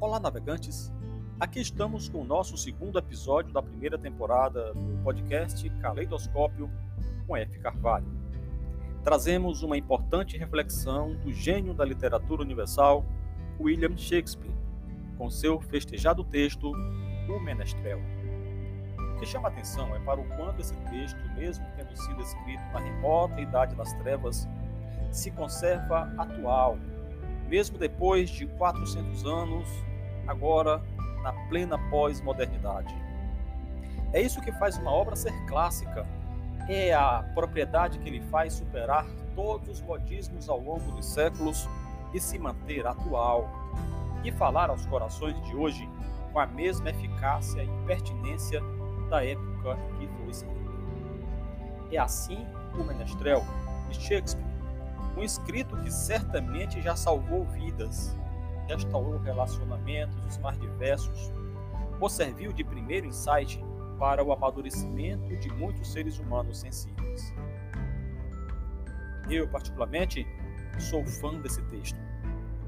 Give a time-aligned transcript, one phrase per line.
[0.00, 0.92] Olá, navegantes!
[1.40, 6.70] Aqui estamos com o nosso segundo episódio da primeira temporada do podcast Caleidoscópio
[7.26, 7.58] com F.
[7.58, 8.06] Carvalho.
[9.02, 13.04] Trazemos uma importante reflexão do gênio da literatura universal,
[13.58, 14.54] William Shakespeare,
[15.18, 18.00] com seu festejado texto O Menestrel.
[19.14, 22.78] O que chama atenção é para o quanto esse texto, mesmo tendo sido escrito na
[22.78, 24.46] remota Idade das Trevas,
[25.14, 26.76] se conserva atual,
[27.48, 29.68] mesmo depois de 400 anos,
[30.26, 30.82] agora
[31.22, 32.94] na plena pós-modernidade.
[34.12, 36.04] É isso que faz uma obra ser clássica.
[36.68, 41.68] É a propriedade que lhe faz superar todos os modismos ao longo dos séculos
[42.12, 43.48] e se manter atual.
[44.24, 45.88] E falar aos corações de hoje
[46.32, 48.60] com a mesma eficácia e pertinência
[49.10, 50.74] da época que foi escrito.
[51.92, 52.44] É assim
[52.78, 53.44] o Menestrel
[53.90, 54.53] de Shakespeare,
[55.16, 58.16] um escrito que certamente já salvou vidas
[58.66, 61.32] restaurou relacionamentos os mais diversos,
[62.00, 63.62] ou serviu de primeiro insight
[63.98, 67.32] para o amadurecimento de muitos seres humanos sensíveis.
[69.30, 70.26] Eu, particularmente,
[70.78, 71.98] sou fã desse texto.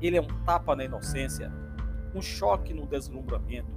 [0.00, 1.50] Ele é um tapa na inocência,
[2.14, 3.72] um choque no deslumbramento,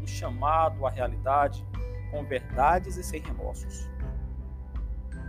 [0.00, 1.66] um chamado à realidade
[2.10, 3.89] com verdades e sem remorsos.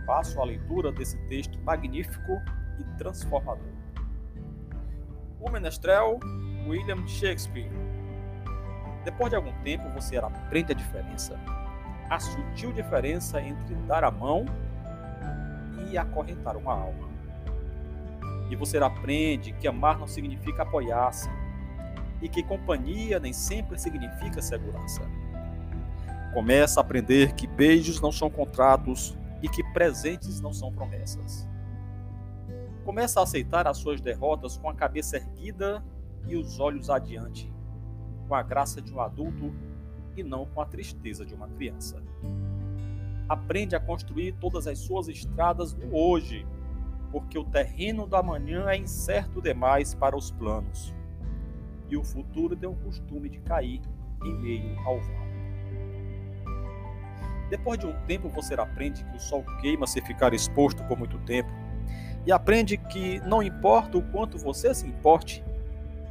[0.06, 2.40] Faço a leitura desse texto magnífico
[2.78, 3.72] e transformador.
[5.40, 6.18] O Menestrel,
[6.66, 7.70] William Shakespeare.
[9.04, 11.38] Depois de algum tempo, você aprende a diferença,
[12.08, 14.46] a sutil diferença entre dar a mão
[15.90, 17.10] e acorrentar uma alma.
[18.50, 21.28] E você aprende que amar não significa apoiar-se
[22.20, 25.02] e que companhia nem sempre significa segurança.
[26.32, 31.48] Começa a aprender que beijos não são contratos e que presentes não são promessas.
[32.84, 35.84] Começa a aceitar as suas derrotas com a cabeça erguida
[36.26, 37.52] e os olhos adiante,
[38.28, 39.52] com a graça de um adulto
[40.16, 42.02] e não com a tristeza de uma criança.
[43.28, 46.46] Aprende a construir todas as suas estradas no hoje,
[47.10, 50.94] porque o terreno da manhã é incerto demais para os planos,
[51.88, 53.80] e o futuro tem o costume de cair
[54.24, 55.31] em meio ao vão.
[57.52, 61.18] Depois de um tempo, você aprende que o sol queima se ficar exposto por muito
[61.18, 61.50] tempo
[62.24, 65.44] e aprende que não importa o quanto você se importe,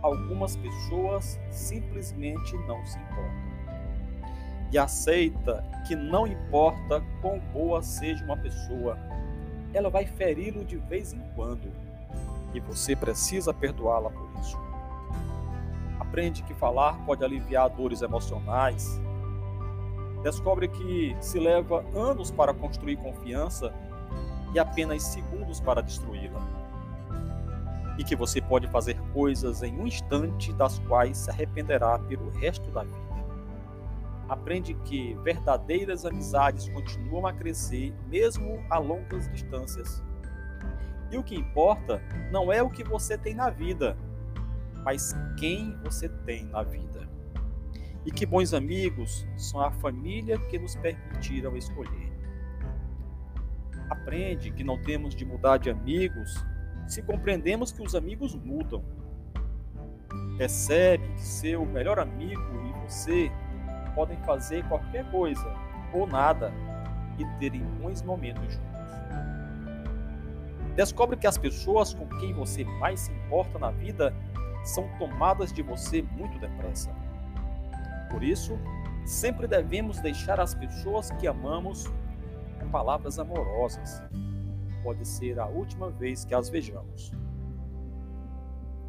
[0.04, 3.42] algumas pessoas simplesmente não se importam.
[4.72, 8.96] E aceita que não importa quão boa seja uma pessoa,
[9.74, 11.72] ela vai feri-lo de vez em quando
[12.54, 14.60] e você precisa perdoá-la por isso.
[16.00, 19.02] Aprende que falar pode aliviar dores emocionais.
[20.24, 23.74] Descobre que se leva anos para construir confiança
[24.54, 26.40] e apenas segundos para destruí-la.
[27.98, 32.70] E que você pode fazer coisas em um instante das quais se arrependerá pelo resto
[32.72, 33.12] da vida.
[34.30, 40.02] Aprende que verdadeiras amizades continuam a crescer mesmo a longas distâncias.
[41.12, 43.98] E o que importa não é o que você tem na vida,
[44.86, 47.11] mas quem você tem na vida.
[48.06, 52.12] E que bons amigos são a família que nos permitiram escolher
[53.92, 56.34] aprende que não temos de mudar de amigos
[56.88, 58.84] se compreendemos que os amigos mudam.
[60.38, 63.32] Percebe que seu melhor amigo e você
[63.94, 65.46] podem fazer qualquer coisa
[65.94, 66.52] ou nada
[67.18, 68.72] e terem bons momentos juntos.
[70.76, 74.14] Descobre que as pessoas com quem você mais se importa na vida
[74.64, 76.94] são tomadas de você muito depressa.
[78.12, 78.60] Por isso,
[79.06, 81.90] sempre devemos deixar as pessoas que amamos
[82.72, 84.02] palavras amorosas.
[84.82, 87.12] Pode ser a última vez que as vejamos.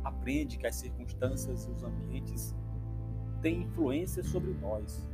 [0.04, 2.54] Aprende que as circunstâncias e os ambientes
[3.42, 5.06] têm influência sobre nós.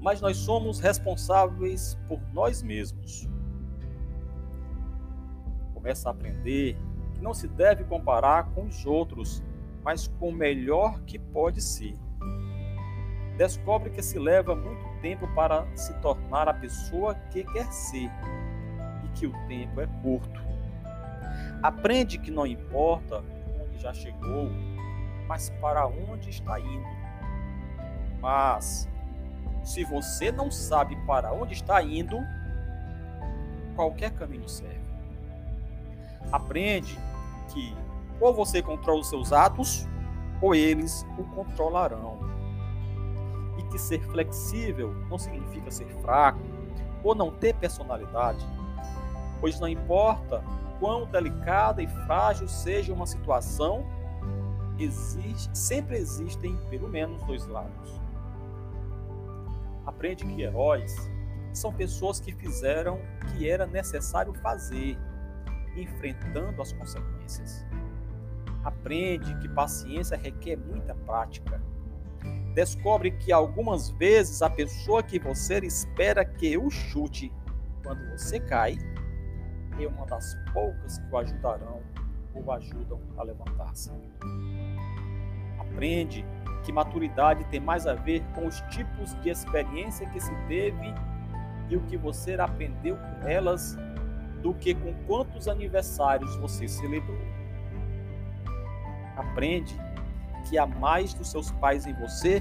[0.00, 3.28] Mas nós somos responsáveis por nós mesmos.
[5.72, 6.76] Começa a aprender
[7.14, 9.42] que não se deve comparar com os outros,
[9.84, 11.96] mas com o melhor que pode ser.
[13.42, 18.08] Descobre que se leva muito tempo para se tornar a pessoa que quer ser
[19.04, 20.40] e que o tempo é curto.
[21.60, 23.20] Aprende que não importa
[23.60, 24.48] onde já chegou,
[25.26, 26.86] mas para onde está indo.
[28.20, 28.88] Mas
[29.64, 32.16] se você não sabe para onde está indo,
[33.74, 34.78] qualquer caminho serve.
[36.30, 36.96] Aprende
[37.52, 37.74] que
[38.20, 39.84] ou você controla os seus atos,
[40.40, 42.30] ou eles o controlarão
[43.58, 46.40] e que ser flexível não significa ser fraco
[47.02, 48.46] ou não ter personalidade.
[49.40, 50.42] pois não importa
[50.78, 53.84] quão delicada e frágil seja uma situação,
[54.78, 58.00] existe, sempre existem pelo menos dois lados.
[59.84, 60.94] Aprende que heróis
[61.52, 64.96] são pessoas que fizeram o que era necessário fazer,
[65.76, 67.64] enfrentando as consequências.
[68.64, 71.60] Aprende que paciência requer muita prática.
[72.54, 77.32] Descobre que algumas vezes a pessoa que você espera que o chute
[77.82, 78.76] quando você cai
[79.80, 81.80] é uma das poucas que o ajudarão
[82.34, 83.90] ou ajudam a levantar-se.
[85.58, 86.24] Aprende
[86.62, 90.94] que maturidade tem mais a ver com os tipos de experiência que se teve
[91.70, 93.76] e o que você aprendeu com elas
[94.42, 97.18] do que com quantos aniversários você celebrou.
[99.16, 99.74] Aprende
[100.58, 102.40] há mais dos seus pais em você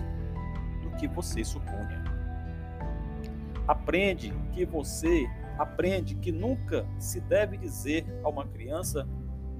[0.82, 2.04] do que você supunha.
[3.68, 9.08] Aprende que você aprende que nunca se deve dizer a uma criança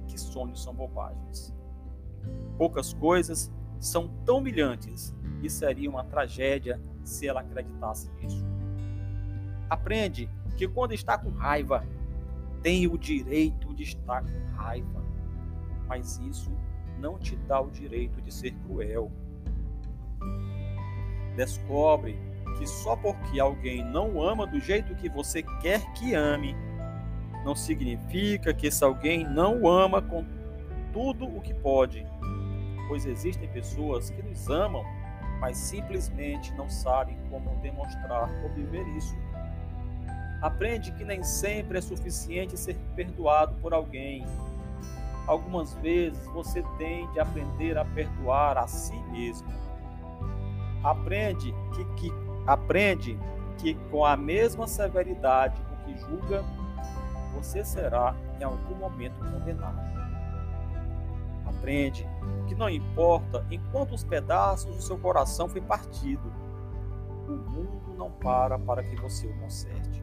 [0.08, 1.54] que sonhos são bobagens.
[2.58, 8.44] Poucas coisas são tão humilhantes e seria uma tragédia se ela acreditasse nisso.
[9.70, 11.84] Aprende que quando está com raiva,
[12.62, 15.02] tem o direito de estar com raiva,
[15.88, 16.50] mas isso
[17.02, 19.10] não te dá o direito de ser cruel.
[21.36, 22.16] Descobre
[22.56, 26.54] que só porque alguém não ama do jeito que você quer que ame,
[27.44, 30.24] não significa que esse alguém não o ama com
[30.92, 32.06] tudo o que pode,
[32.86, 34.84] pois existem pessoas que nos amam,
[35.40, 39.16] mas simplesmente não sabem como demonstrar ou viver isso.
[40.40, 44.24] Aprende que nem sempre é suficiente ser perdoado por alguém.
[45.26, 49.48] Algumas vezes você tem de aprender a perdoar a si mesmo.
[50.82, 52.12] Aprende que, que
[52.46, 53.18] aprende
[53.58, 56.44] que com a mesma severidade com que julga,
[57.34, 59.80] você será em algum momento condenado.
[61.46, 62.06] Aprende
[62.48, 66.32] que não importa em quantos pedaços o seu coração foi partido,
[67.28, 70.02] o mundo não para para que você o conserte.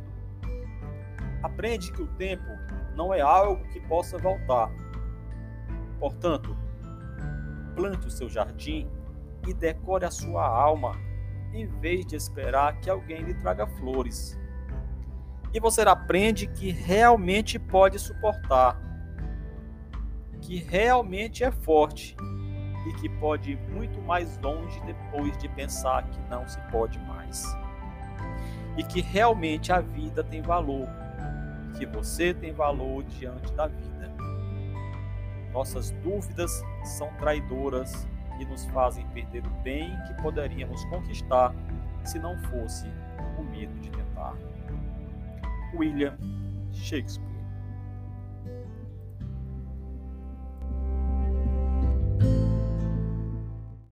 [1.44, 2.48] Aprende que o tempo
[2.95, 4.69] não é algo que possa voltar.
[6.00, 6.56] Portanto,
[7.75, 8.90] plante o seu jardim
[9.48, 10.94] e decore a sua alma,
[11.54, 14.38] em vez de esperar que alguém lhe traga flores.
[15.54, 18.90] E você aprende que realmente pode suportar
[20.42, 22.16] que realmente é forte
[22.88, 27.45] e que pode ir muito mais longe depois de pensar que não se pode mais.
[28.78, 30.88] E que realmente a vida tem valor,
[31.78, 33.99] que você tem valor diante da vida.
[35.51, 36.51] Nossas dúvidas
[36.84, 38.07] são traidoras
[38.40, 41.54] e nos fazem perder o bem que poderíamos conquistar
[42.06, 42.88] se não fosse
[43.38, 44.36] o medo de tentar.
[45.75, 46.18] William
[46.72, 47.29] Shakespeare